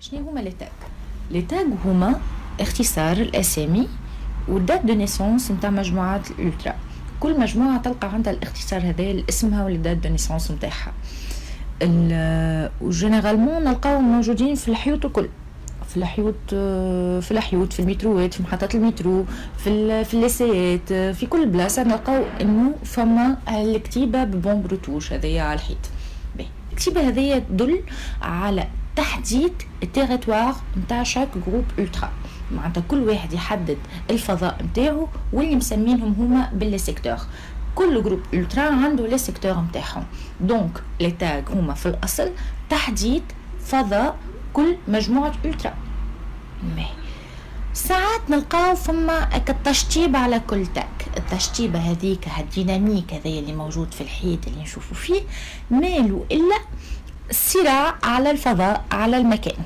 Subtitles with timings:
[0.00, 0.68] شنو هما les tags
[1.30, 2.20] les tags هما
[2.60, 3.88] اختصار الاسامي
[4.48, 6.74] وال dates de naissance نتاع مجموعات ال ultras
[7.20, 10.92] كل مجموعه تلقى عندها الاختصار هذا لاسمها ولا date de naissance نتاعها
[12.80, 15.28] و généralement نلقاو موجودين في الحيوط الكل
[15.88, 16.34] في الحيوط
[17.24, 19.24] في الحيوط في المتروات في محطات المترو
[19.58, 25.54] في في الليسيات في كل بلاصه نلقاو انه فما الكتيبه ب bombe retouche هذيا على
[25.54, 25.90] الحيط
[26.72, 27.82] الكتيبه هذيا تدل
[28.22, 28.66] على
[29.00, 29.52] تحديد
[29.82, 32.10] ال territoire نتاع chaque groupe ultra.
[32.52, 33.78] معناتها كل واحد يحدد
[34.10, 37.16] الفضاء نتاعو واللي مسمينهم هما ب les secteurs
[37.74, 40.04] كل groupe ultra عنده les secteurs نتاعهم
[40.40, 42.30] donc les tags هما في الأصل
[42.70, 43.22] تحديد
[43.66, 44.16] فضاء
[44.52, 45.74] كل مجموعة ultra.
[46.76, 46.86] mais.
[47.72, 51.06] ساعات نلقاو فما التشطيب على كل tag.
[51.16, 55.20] التشطيبة هذيك هال dynamique هذايا اللي موجود في الحيط اللي نشوفوا فيه.
[55.70, 56.56] ماهو إلا
[57.30, 59.62] الصراع على الفضاء على المكان.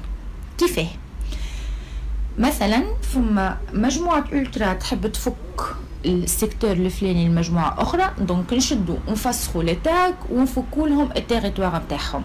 [0.58, 0.86] كيفاه؟
[2.38, 5.34] مثلا فما مجموعة ألترا تحب تفك
[6.04, 12.22] ال secteur الفلاني لمجموعة أخرى donc نشدو نفسخو les tags ونفكو لهم ال territoire نتاعهم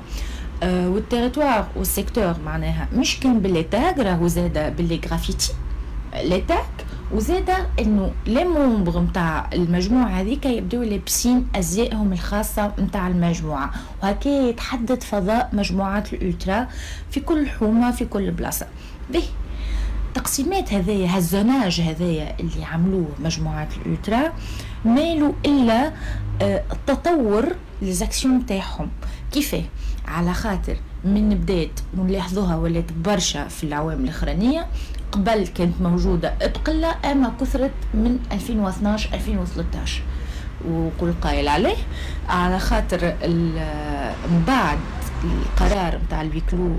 [0.63, 4.97] أه وال territoire وال secteur معناها مش كان ب les tags راهو زادا ب les
[4.97, 5.53] graffitis
[6.23, 6.43] les
[7.09, 13.71] tags وزادا إنه les membres نتاع المجموعة هذيك يبداو لابسين أزيائهم الخاصة نتاع المجموعة.
[14.03, 16.67] وهكا يتحدد فضاء مجموعات الألترا
[17.11, 18.67] في كل حومة في كل بلاصة.
[19.09, 19.23] به
[20.07, 24.33] التقسيمات هذايا هالزوناج هذايا اللي عملوه مجموعات الألترا
[24.85, 25.93] مالوا إلا
[26.41, 28.89] آه، التطور ليزاكسيون تاعهم
[29.31, 29.63] كيفاه
[30.07, 34.67] على خاطر من بدات ونلاحظوها ولات برشا في العوام الأخرانية
[35.11, 40.01] قبل كانت موجودة بقلة أما كثرت من 2012 2013
[40.69, 41.75] وكل قايل عليه
[42.29, 43.13] على خاطر
[44.29, 44.77] من بعد
[45.23, 46.75] القرار نتاع ال huis clos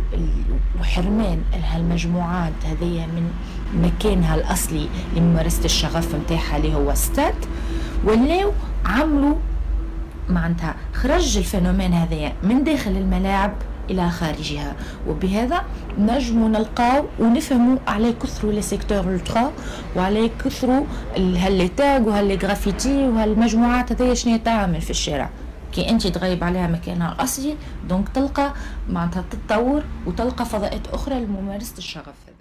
[0.80, 3.30] وحرمان هالمجموعات هذيا من
[3.74, 7.34] مكانها الأصلي لممارسة الشغف نتاعها اللي هو ستات
[8.04, 8.52] ولاو
[8.86, 9.36] عملوا
[10.28, 13.52] معناتها خرج ال phénomène هذايا من داخل الملاعب
[13.90, 14.76] إلى خارجها.
[15.08, 15.64] وبهذا
[15.98, 19.52] نجم نلقاو ونفهموا على كثروا les secteurs ultras
[19.96, 20.84] وعلى كثروا
[21.16, 25.30] هاللي تاغ وهاللي غرافيتي وهالمجموعات هذيا شنو تعمل في الشارع.
[25.72, 27.56] كي أنت تغيب عليها مكانها الأصلي
[27.88, 28.54] دونك تلقى
[28.88, 32.40] معناتها تتطور وتلقى فضاءات أخرى لممارسة الشغف هذا.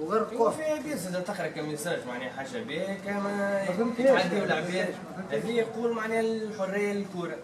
[0.00, 3.62] وغير القوة في بيس إذا تقرا كميساج معناها حاجة بك ما
[3.98, 4.88] يتعديوا العباد
[5.32, 7.36] هذه يقول معناها الحرية للكره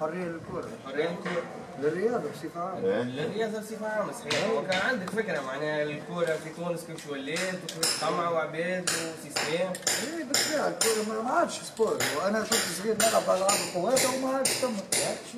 [0.00, 1.42] حريه للكره حريه للكره
[1.78, 3.02] للرياضة بصفة عامة.
[3.02, 4.44] للرياضة بصفة عامة صحيح.
[4.44, 10.24] هو كان عندك فكرة معناها الكره في تونس كيف ولات وكيف طمع وعباد وسيستم؟ إيه
[10.24, 14.74] بالطبيعه الكورة ما عادش سبور وأنا كنت صغير نلعب العاب القوات وما عادش تم.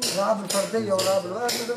[0.05, 1.75] الالعاب الفردية والالعاب الواحدة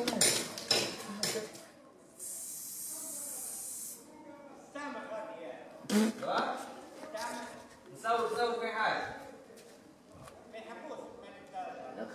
[7.95, 9.15] نصور نصور في حاجة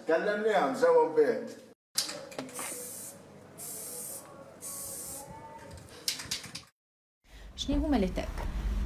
[0.08, 1.69] كلمني عن زوم بيت.
[7.70, 8.24] شنو هما لي تاغ.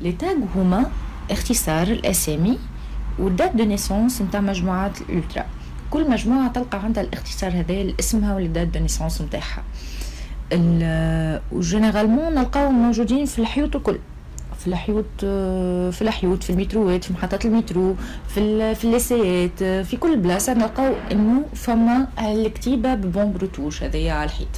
[0.01, 0.91] لي تاغ هما
[1.31, 2.59] اختصار الأسامي
[3.19, 5.47] وال date de naissance نتاع مجموعات الألترا.
[5.91, 9.65] كل مجموعة تلقى عندها الاختصار هذا لاسمها date de naissance نتاعها.
[11.53, 13.99] و généralement نلقاو موجودين في الحيوط الكل.
[14.59, 15.05] في الحيوط
[15.95, 17.97] في الحيوط في المتروات في محطات المترو
[18.29, 24.25] في في الليسيات في كل بلاصة نلقاو إنه فما الكتيبة ب bombe retouche هذيا على
[24.25, 24.49] الحيط.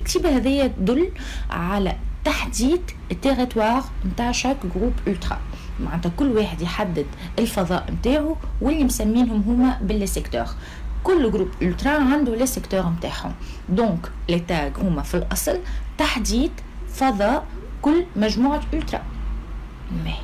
[0.00, 1.08] الكتيبة هذيا تدل
[1.50, 5.38] على تحديد ال territoire نتاع chaque groupe ultra.
[5.80, 7.06] معناتها كل واحد يحدد
[7.38, 10.46] الفضاء نتاعو واللي مسمينهم هما ب les secteurs
[11.04, 13.32] كل groupe ultra عنده les secteurs نتاعهم
[13.68, 15.58] donc les tags هما في الأصل
[15.98, 16.50] تحديد
[16.88, 17.46] فضاء
[17.82, 19.02] كل مجموعة ألترا.
[20.04, 20.14] mais.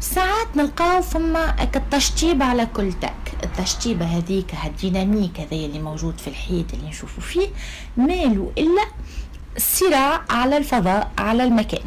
[0.00, 3.14] ساعات نلقاو فما التشطيب على كل tag.
[3.44, 7.48] التشطيبة هذيك هال dynamique هذايا اللي موجود في الحيط اللي نشوفوا فيه
[7.96, 8.82] ماهو إلا
[9.80, 11.82] الصراع على الفضاء على المكان.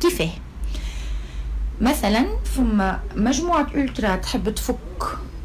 [0.00, 0.30] كيفاه؟
[1.80, 4.76] مثلا فما مجموعة ألترا تحب تفك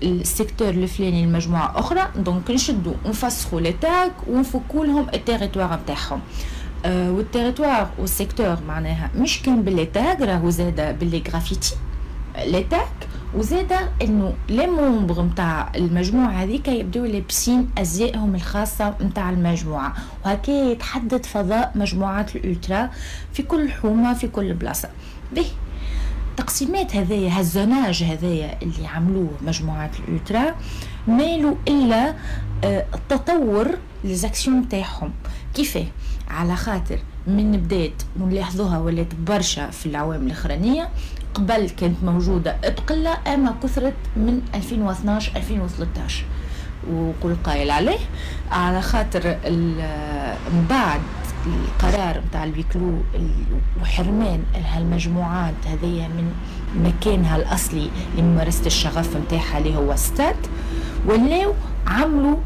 [0.04, 6.22] ال secteur الفلاني لمجموعة أخرى donc نشدو نفسخو les tags ونفكو لهم ال territoire نتاعهم
[6.86, 11.24] أه وال territoire وال secteur معناها مش كان ب les tags راهو زادا ب les
[11.30, 11.75] graffitis
[12.45, 19.94] les tags وزادا إنه les membres نتاع المجموعة هذيك يبداو لابسين أزيائهم الخاصة نتاع المجموعة.
[20.26, 22.90] وهكا يتحدد فضاء مجموعات الالترا
[23.34, 24.90] في كل حومة في كل بلاصة.
[25.36, 25.46] به
[26.32, 30.56] التقسيمات هذايا هال zonage هذايا اللي عملوه مجموعات الالترا
[31.07, 32.16] ماهو إلا
[32.64, 35.12] آه، التطور les actions تاعهم.
[35.54, 35.86] كيفاه؟
[36.28, 40.90] على خاطر من بدات نلاحظوها ولات برشا في العوام الأخرانية
[41.36, 46.26] قبل كانت موجودة بقله أما كثرت من 2012 2013
[46.94, 48.00] وقول قايل عليه
[48.52, 49.38] على خاطر
[50.54, 51.02] من بعد
[51.46, 52.98] القرار نتاع ال huis clos
[53.82, 54.44] وحرمان
[54.74, 56.34] هالمجموعات هذيا من
[56.76, 60.36] مكانها الأصلي لممارسة الشغف نتاعها اللي هو ستاد
[61.08, 61.54] ولاو
[61.88, 62.38] عملوا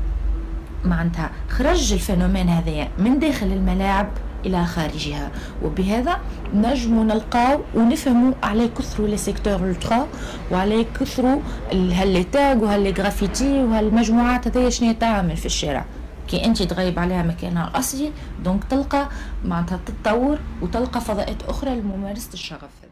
[0.85, 4.07] معناتها خرج ال phénomène هذايا من داخل الملاعب
[4.45, 5.31] إلى خارجها.
[5.63, 6.19] وبهذا
[6.53, 10.07] نجم نلقاو ونفهموا على كثروا les secteurs ultras
[10.51, 11.41] وعلى كثروا
[11.71, 15.85] هاللي تاغ وهاللي غرافيتي وهالمجموعات هذيا شنو تعمل في الشارع.
[16.27, 18.11] كي انت تغيب عليها مكانها الاصلي
[18.43, 19.09] دونك تلقى
[19.45, 22.89] معناتها تتطور وتلقى فضاءات أخرى لممارسة الشغف هذا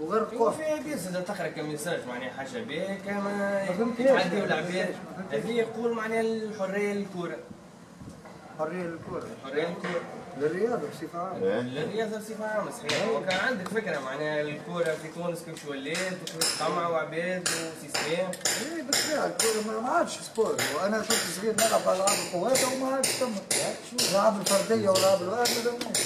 [0.00, 3.66] وغير القوة فيها بيس إذا تخرج كميساج معناها حاجة بيك ما
[3.98, 4.94] تعديو العباد
[5.32, 7.36] هذه يقول معناها الحرية للكوره
[8.58, 10.00] حرية للكره حرية للكورة.
[10.36, 11.60] للرياضة بصفة عامة.
[11.60, 13.08] للرياضة بصفة عامة صحيح.
[13.08, 16.16] وكان عندك فكرة معناها الكورة في تونس كيفاش ولات
[16.60, 22.18] طمع وعباد وسيستم إيه بالطبيعه الكورة ما- ما عادش سبور وأنا كنت صغير نلعب ألعاب
[22.26, 23.32] القوات وما عادش تم
[24.00, 25.98] الالعاب الفردية والالعاب الواحد ما دمناش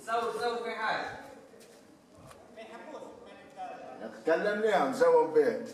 [0.00, 0.70] نصور نصور في
[4.26, 5.64] حاجة كلمنيهم زوم بيه